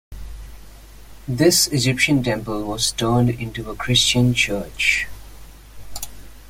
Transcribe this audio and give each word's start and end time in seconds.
This 1.27 1.67
Egyptian 1.67 2.23
temple 2.23 2.63
was 2.63 2.91
turned 2.91 3.29
into 3.29 3.69
a 3.69 3.75
Christian 3.75 4.33
church. 4.33 5.05